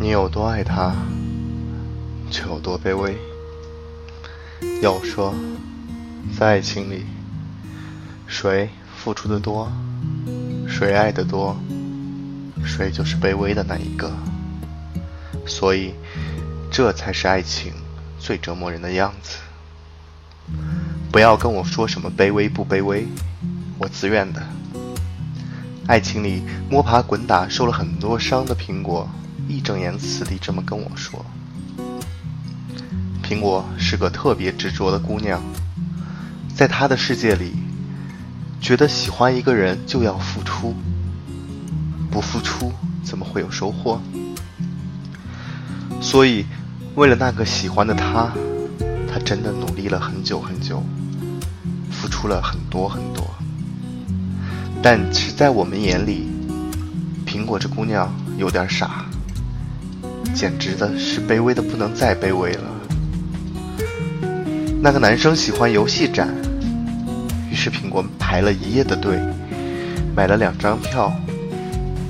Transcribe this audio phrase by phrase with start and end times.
[0.00, 0.94] 你有多爱他，
[2.30, 3.18] 就有多卑微。
[4.80, 5.34] 要说，
[6.38, 7.04] 在爱情里，
[8.28, 9.72] 谁付出的多，
[10.68, 11.56] 谁爱的多，
[12.64, 14.12] 谁就是卑微的那一个。
[15.44, 15.94] 所以，
[16.70, 17.72] 这才是爱情
[18.20, 19.38] 最折磨人的样子。
[21.10, 23.04] 不要跟我说什么卑微不卑微，
[23.78, 24.40] 我自愿的。
[25.88, 29.08] 爱情里摸爬滚打，受了很多伤的苹果。
[29.48, 31.24] 义正言辞地这么跟我说
[33.24, 35.40] ：“苹果是个特别执着的姑娘，
[36.54, 37.54] 在她的世界里，
[38.60, 40.74] 觉得喜欢一个人就要付出，
[42.10, 42.72] 不付出
[43.02, 44.00] 怎么会有收获？
[46.00, 46.44] 所以，
[46.94, 48.32] 为了那个喜欢的他，
[49.10, 50.82] 她真的努力了很久很久，
[51.90, 53.24] 付出了很多很多。
[54.82, 56.28] 但是在我们眼里，
[57.26, 59.04] 苹果这姑娘有点傻。”
[60.38, 62.62] 简直的是卑微的不能再卑微了。
[64.80, 66.32] 那个男生喜欢游戏展，
[67.50, 69.18] 于是苹果排了一夜的队，
[70.14, 71.12] 买了两张票，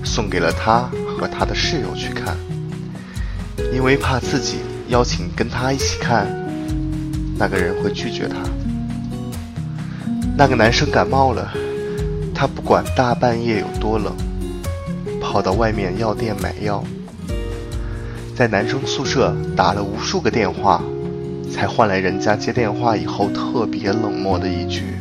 [0.05, 2.37] 送给了他和他的室友去看。
[3.73, 6.27] 因为怕自己邀请跟他一起看，
[7.39, 8.37] 那个人会拒绝他。
[10.37, 11.51] 那个男生感冒了，
[12.35, 14.15] 他不管大半夜有多冷，
[15.19, 16.85] 跑到外面药店买药。
[18.39, 20.81] 在男生宿舍打了无数个电话，
[21.53, 24.95] 才换来人家接电话以后特别冷漠的一句：“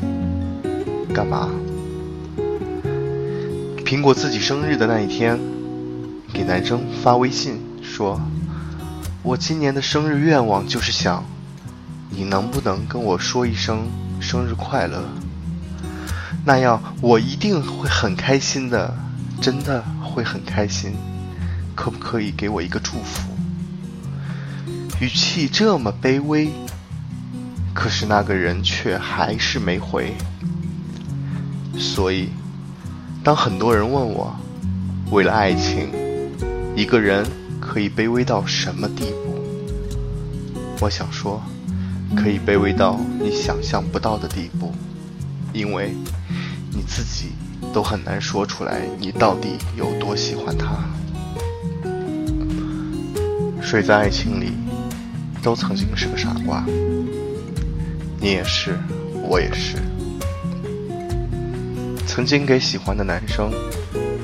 [1.13, 1.47] 干嘛？”
[3.85, 5.39] 苹果自己生日的那一天，
[6.33, 8.19] 给男生发微信说
[9.21, 11.23] ：“我今年的生日愿望就是想，
[12.09, 13.85] 你能不能跟我说一声
[14.19, 15.03] 生日快乐？
[16.43, 18.91] 那样我一定会很开心的，
[19.39, 20.95] 真的会很开心。”
[21.77, 23.29] 可不可以给我一个祝福？
[24.99, 26.49] 语气这么卑微，
[27.71, 30.11] 可是那个人却还是没回。
[31.77, 32.29] 所以，
[33.23, 34.35] 当很多人问我，
[35.11, 35.91] 为了爱情，
[36.75, 37.23] 一个人
[37.61, 39.39] 可以卑微到什么地步？
[40.81, 41.39] 我想说，
[42.15, 44.73] 可以卑微到你想象不到的地步，
[45.53, 45.95] 因为
[46.73, 47.33] 你自己
[47.71, 50.79] 都很难说出来，你到底有多喜欢他。
[53.69, 54.53] 睡在爱情里
[55.43, 56.63] 都曾经是个傻瓜，
[58.17, 58.77] 你也是，
[59.21, 59.75] 我也是。
[62.05, 63.51] 曾经给喜欢的男生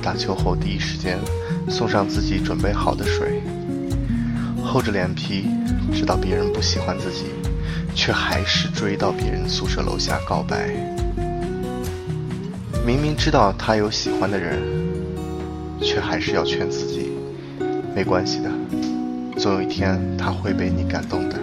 [0.02, 1.20] 打球后第一时间
[1.68, 3.44] 送上自己准备好的水，
[4.64, 5.50] 厚着脸皮
[5.94, 7.26] 知道别人不喜欢自己，
[7.94, 10.70] 却还是追到别人宿舍楼下告白。
[12.86, 14.58] 明明知道他有喜欢的人，
[15.82, 17.12] 却还是要劝自己
[17.94, 18.50] 没关系的。
[19.38, 21.38] 总有一天他会被你感动的。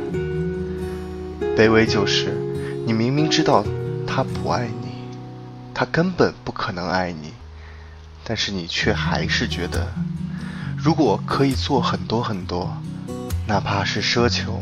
[1.56, 2.32] 卑微就是，
[2.86, 3.64] 你明明知道
[4.06, 4.88] 他不爱你，
[5.74, 7.32] 他根本不可能爱你，
[8.24, 9.92] 但是你却还是觉得，
[10.76, 12.74] 如果可以做很多很多，
[13.46, 14.60] 哪怕是奢求，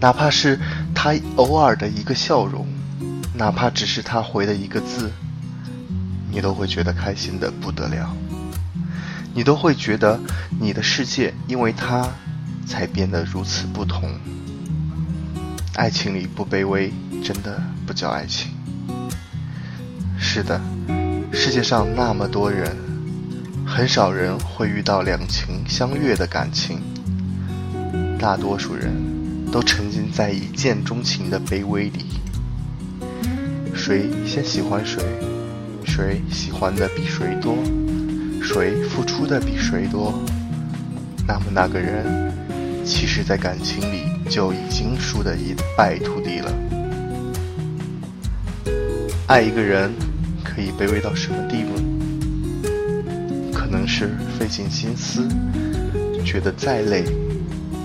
[0.00, 0.58] 哪怕是
[0.94, 2.66] 他偶尔的一个笑容，
[3.34, 5.10] 哪怕只是他回的一个字，
[6.30, 8.16] 你都会觉得开心的不得了。
[9.34, 10.18] 你都会觉得
[10.60, 12.08] 你的世界因为他。
[12.66, 14.10] 才变得如此不同。
[15.74, 16.92] 爱情里不卑微，
[17.22, 18.52] 真的不叫爱情。
[20.18, 20.60] 是的，
[21.32, 22.76] 世界上那么多人，
[23.66, 26.80] 很少人会遇到两情相悦的感情。
[28.18, 28.92] 大多数人
[29.52, 32.06] 都沉浸在一见钟情的卑微里。
[33.74, 35.02] 谁先喜欢谁，
[35.84, 37.56] 谁喜欢的比谁多，
[38.42, 40.14] 谁付出的比谁多，
[41.26, 42.32] 那么那个人。
[42.84, 46.52] 其实，在感情里就已经输得一败涂地了。
[49.26, 49.90] 爱一个人，
[50.44, 51.74] 可以卑微到什么地步？
[53.52, 55.26] 可能是费尽心思，
[56.24, 57.04] 觉得再累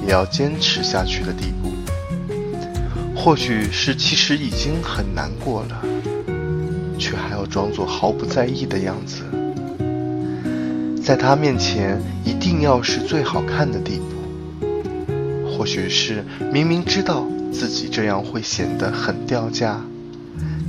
[0.06, 1.70] 也要坚持下去的地步；
[3.16, 5.82] 或许是其实已经很难过了，
[6.98, 9.24] 却还要装作毫不在意的样子，
[11.02, 14.19] 在他面前一定要是最好看的地步。
[15.60, 16.24] 或许是
[16.54, 19.78] 明明知道自己这样会显得很掉价，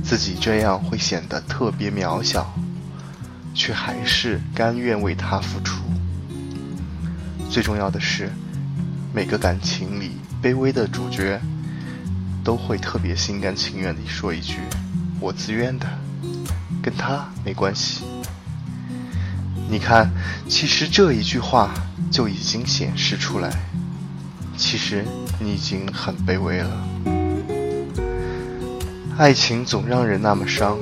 [0.03, 2.53] 自己这样会显得特别渺小，
[3.53, 5.81] 却还是甘愿为他付出。
[7.49, 8.29] 最重要的是，
[9.13, 11.39] 每个感情里卑微的主角，
[12.43, 14.57] 都会特别心甘情愿地说一句
[15.21, 15.87] ：“我自愿的，
[16.83, 18.03] 跟他没关系。”
[19.71, 20.11] 你看，
[20.49, 21.71] 其实这一句话
[22.11, 23.49] 就已经显示出来，
[24.61, 25.03] 其实
[25.39, 26.69] 你已经很卑微了。
[29.17, 30.77] 爱情总让人那么伤，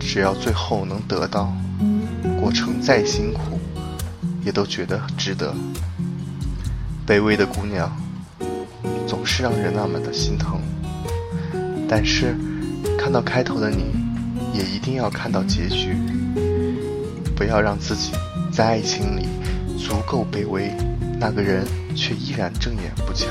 [0.00, 1.54] 只要最后能得到，
[2.40, 3.60] 过程再辛苦，
[4.44, 5.54] 也都觉得值得。
[7.06, 7.90] 卑微的姑娘，
[9.06, 10.60] 总是让人那么的心疼。
[11.88, 12.36] 但是，
[12.98, 13.84] 看到开头的你，
[14.52, 15.96] 也一定要看到结局。
[17.36, 18.10] 不要让自己
[18.52, 19.28] 在爱情里
[19.78, 20.72] 足够卑微，
[21.26, 21.64] 那个人
[21.96, 23.26] 却依然正眼不瞧。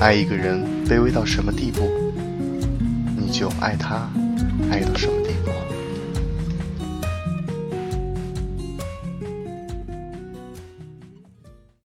[0.00, 1.88] 爱一个人卑微到什么地步，
[3.16, 4.10] 你就爱他
[4.68, 5.31] 爱到什么地步。